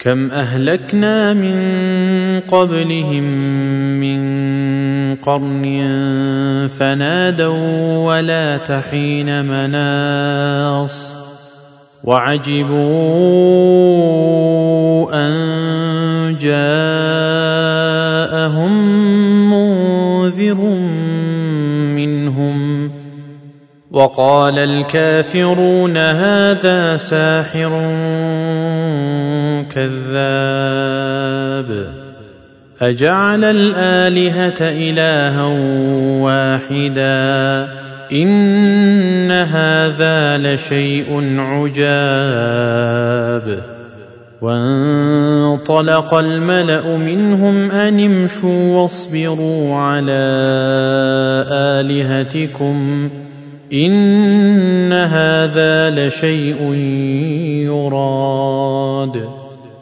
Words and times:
كم 0.00 0.30
أهلكنا 0.30 1.34
من 1.34 1.60
قبلهم 2.40 3.24
من 4.00 4.20
قرن 5.16 5.64
فنادوا 6.78 7.98
ولا 8.06 8.56
تحين 8.56 9.44
مناص 9.44 11.14
وعجبوا 12.04 12.80
أن 15.12 16.36
جاءهم 16.40 17.50
منذر 19.50 20.60
منهم 21.94 22.90
وقال 23.90 24.58
الكافرون 24.58 25.96
هذا 25.96 26.96
ساحر 26.96 27.70
كذاب. 29.74 31.60
أجعل 32.82 33.44
الآلهة 33.44 34.56
إلها 34.60 35.44
واحدا. 36.22 37.68
إن 38.12 39.30
هذا 39.30 40.38
لشيء 40.38 41.36
عجاب. 41.38 41.80
وانطلق 44.40 46.14
الملأ 46.14 46.96
منهم 46.96 47.70
أن 47.70 48.00
امشوا 48.00 48.82
واصبروا 48.82 49.76
على 49.76 50.30
آلهتكم. 51.50 53.10
إن 53.72 54.92
هذا 54.92 55.90
لشيء 55.90 56.74
يراد. 57.64 59.39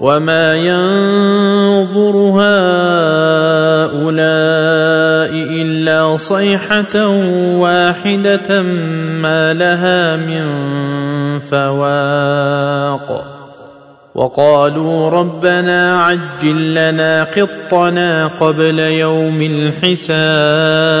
وما 0.00 0.54
ينظر 0.54 2.16
هؤلاء 2.16 2.50
الا 5.62 6.16
صيحه 6.16 7.06
واحدة 7.56 8.62
ما 9.22 9.54
لها 9.54 10.16
من 10.16 10.44
فواق 11.38 13.24
وقالوا 14.14 15.10
ربنا 15.10 16.02
عجل 16.02 16.74
لنا 16.74 17.24
قطنا 17.24 18.26
قبل 18.26 18.78
يوم 18.78 19.42
الحساب 19.42 21.00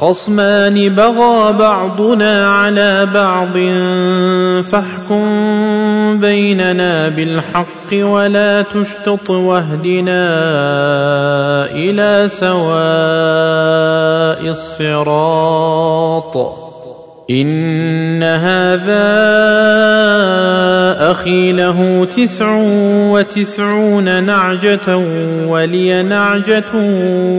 خصمان 0.00 0.88
بغى 0.88 1.52
بعضنا 1.52 2.48
على 2.48 3.06
بعض 3.14 3.52
فاحكم 4.68 6.20
بيننا 6.20 7.08
بالحق 7.08 7.92
ولا 7.92 8.62
تشتط 8.62 9.30
واهدنا 9.30 10.24
إلى 11.70 12.28
سواء 12.28 12.64
الصراط. 14.50 16.36
إن 17.30 18.22
هذا 18.22 19.04
أخي 21.10 21.52
له 21.52 22.04
تسع 22.04 22.60
وتسعون 23.12 24.24
نعجة 24.24 24.96
ولي 25.48 26.02
نعجة 26.02 26.74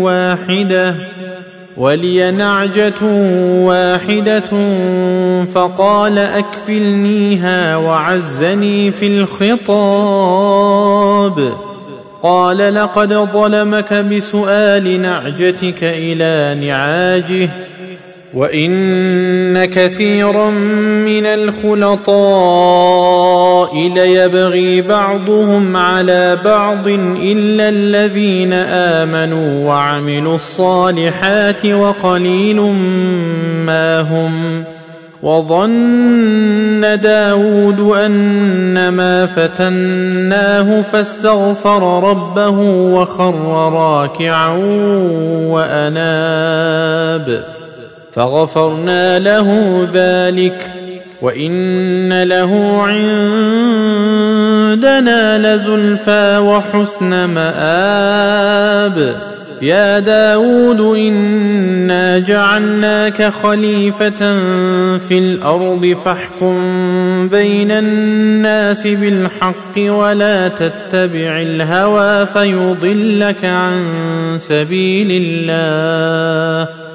واحدة. 0.02 0.96
ولي 1.78 2.32
نعجة 2.32 3.04
واحدة 3.66 4.52
فقال 5.46 6.18
أكفلنيها 6.18 7.78
وعزني 7.78 8.92
في 8.92 9.08
الخطاب. 9.08 10.86
قال 12.24 12.74
لقد 12.76 13.14
ظلمك 13.14 13.94
بسؤال 13.94 15.02
نعجتك 15.02 15.84
إلى 15.84 16.68
نعاجه 16.68 17.50
وان 18.36 19.66
كثيرا 19.66 20.50
من 21.06 21.26
الخلطاء 21.26 22.16
ليبغي 23.96 24.82
بعضهم 24.82 25.78
على 25.78 26.38
بعض 26.46 26.88
الا 26.88 27.70
الذين 27.70 28.54
امنوا 28.54 29.68
وعملوا 29.68 30.36
الصالحات 30.36 31.66
وقليل 31.66 32.62
ما 33.66 34.02
هم 34.02 34.64
وظن 35.24 37.00
داود 37.04 37.80
أنما 37.80 39.26
فتناه 39.26 40.82
فاستغفر 40.82 42.10
ربه 42.10 42.60
وخر 42.70 43.70
راكعا 43.74 44.58
وأناب 45.50 47.55
فغفرنا 48.16 49.20
له 49.20 49.80
ذلك 49.94 50.72
وإن 51.22 52.24
له 52.24 52.82
عندنا 54.74 55.56
لزلفى 55.56 56.38
وحسن 56.38 57.26
مآب. 57.26 59.16
يا 59.62 60.00
داود 60.00 60.98
إنا 60.98 62.20
جعلناك 62.20 63.24
خليفة 63.24 64.40
في 64.98 65.18
الأرض 65.18 65.98
فاحكم 66.06 66.58
بين 67.30 67.72
الناس 67.72 68.88
بالحق 68.88 69.78
ولا 69.78 70.48
تتبع 70.48 71.42
الهوى 71.42 72.26
فيضلك 72.26 73.46
عن 73.46 73.86
سبيل 74.40 75.08
الله. 75.12 76.95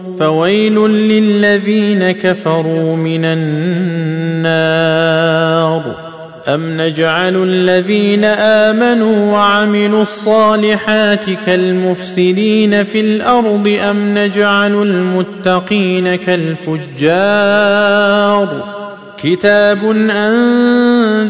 فويل 0.21 0.75
للذين 0.89 2.11
كفروا 2.11 2.95
من 2.95 3.25
النار. 4.45 4.51
أم 6.47 6.81
نجعل 6.81 7.43
الذين 7.43 8.23
آمنوا 8.25 9.31
وعملوا 9.33 10.01
الصالحات 10.01 11.29
كالمفسدين 11.45 12.83
في 12.83 12.99
الأرض 13.01 13.77
أم 13.89 14.17
نجعل 14.17 14.73
المتقين 14.73 16.15
كالفجار. 16.15 17.61
كتاب 19.23 19.91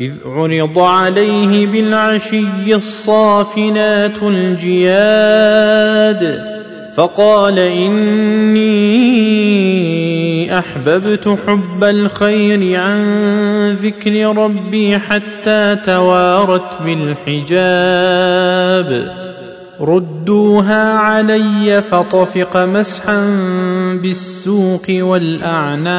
إذ 0.00 0.12
عرض 0.26 0.78
عليه 0.78 1.66
بالعشي 1.66 2.74
الصافنات 2.74 4.22
الجياد 4.22 5.68
فقال 6.94 7.58
إني 7.58 8.68
أحببت 10.58 11.38
حب 11.46 11.84
الخير 11.84 12.80
عن 12.80 13.76
ذكر 13.82 14.36
ربي 14.36 14.98
حتى 14.98 15.76
توارت 15.86 16.82
بالحجاب 16.84 18.08
ردوها 19.80 20.92
علي 20.92 21.82
فطفق 21.82 22.56
مسحا 22.56 23.20
بالسوق 24.02 24.86
والأعناق 24.88 25.98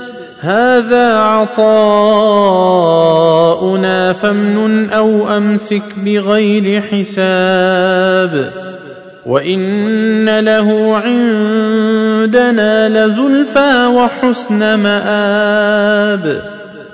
هذا 0.41 1.17
عطاؤنا 1.17 1.53
فامنن 4.13 4.89
أو 4.89 5.37
أمسك 5.37 5.83
بغير 5.97 6.81
حساب 6.81 8.51
وإن 9.25 10.39
له 10.39 10.97
عندنا 10.97 12.89
لزلفى 12.89 13.85
وحسن 13.85 14.75
مآب 14.75 16.50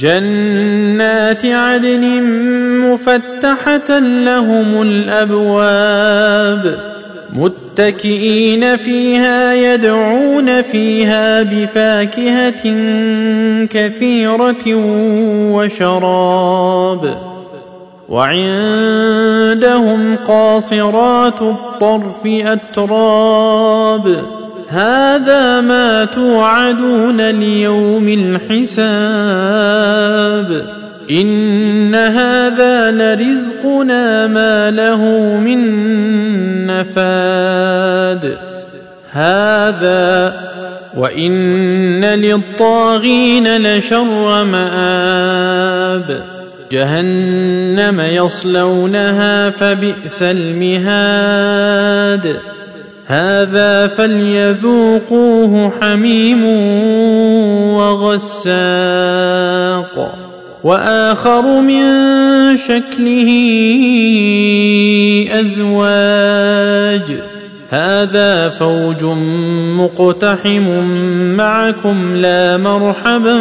جنات 0.00 1.44
عدن 1.44 2.22
مفتحة 2.80 3.98
لهم 3.98 4.82
الأبواب 4.82 6.78
متكئين 7.32 8.76
فيها 8.76 9.54
يدعون 9.54 10.62
فيها 10.62 11.42
بفاكهة 11.42 12.62
كثيرة 13.66 14.74
وشراب 15.54 17.18
وعندهم 18.08 20.16
قاصرات 20.16 21.42
الطرف 21.42 22.26
أتراب 22.26 24.22
هذا 24.70 25.60
ما 25.60 26.04
توعدون 26.04 27.30
ليوم 27.30 28.08
الحساب. 28.08 28.90
إن 31.10 31.94
هذا 31.94 32.90
لرزقنا 32.90 34.26
ما 34.26 34.70
له 34.70 35.04
من 35.40 35.60
نفاد. 36.66 38.36
هذا 39.10 40.34
وإن 40.96 42.04
للطاغين 42.04 43.56
لشر 43.56 44.44
مآب. 44.44 46.22
جهنم 46.72 48.00
يصلونها 48.00 49.50
فبئس 49.50 50.22
المهاد. 50.22 51.20
هذا 53.10 53.86
فليذوقوه 53.86 55.72
حميم 55.80 56.44
وغساق 57.74 58.54
وآخر 60.64 61.60
من 61.60 61.82
شكله 62.56 63.30
أزواج. 65.30 67.16
هذا 67.70 68.48
فوج 68.48 69.04
مقتحم 69.78 70.84
معكم 71.36 72.16
لا 72.16 72.56
مرحبا 72.56 73.38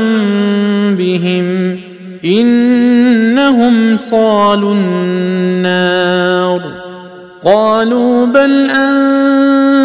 بهم. 0.97 1.79
إنهم 2.25 3.97
صالوا 3.97 4.73
النار. 4.73 6.61
قالوا 7.45 8.25
بل 8.25 8.69
أنتم 8.69 9.58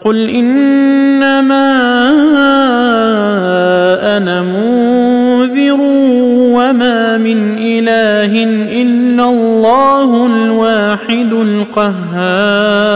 قل 0.00 0.30
انما 0.30 1.70
أنا 4.16 4.42
منذر 4.42 5.80
وما 6.56 7.16
من 7.16 7.58
اله 7.58 8.44
الا 8.82 9.28
الله 9.28 10.26
الواحد 10.26 11.32
القهار. 11.32 12.90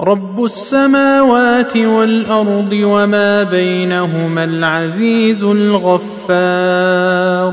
رب 0.00 0.44
السماوات 0.44 1.76
والارض 1.76 2.72
وما 2.72 3.42
بينهما 3.42 4.44
العزيز 4.44 5.42
الغفار. 5.42 7.52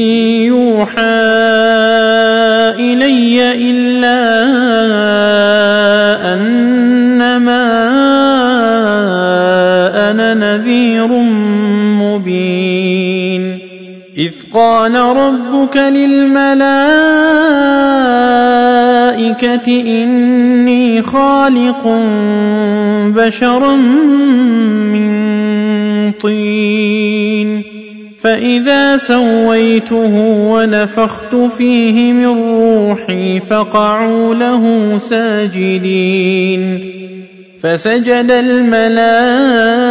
قال 14.53 14.95
ربك 14.95 15.77
للملائكة 15.77 16.61
إني 19.67 21.01
خالق 21.01 21.87
بشرا 23.15 23.75
من 24.91 25.11
طين 26.11 27.63
فإذا 28.19 28.97
سويته 28.97 30.13
ونفخت 30.51 31.35
فيه 31.35 32.13
من 32.13 32.25
روحي 32.25 33.39
فقعوا 33.39 34.35
له 34.35 34.97
ساجدين 34.97 36.79
فسجد 37.63 38.31
الملائكة 38.31 39.90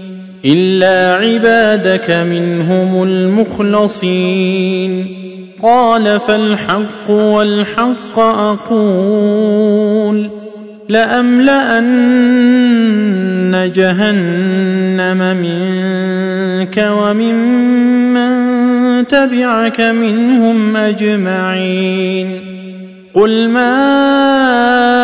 إلا 0.45 1.15
عبادك 1.15 2.11
منهم 2.11 3.03
المخلصين. 3.03 5.05
قال 5.63 6.19
فالحق 6.19 7.09
والحق 7.09 8.19
أقول 8.19 10.29
لأملأن 10.89 11.81
جهنم 13.75 15.37
منك 15.37 16.87
وممن 16.91 18.31
تبعك 19.07 19.81
منهم 19.81 20.75
أجمعين. 20.75 22.39
قل 23.13 23.49
ما 23.49 24.90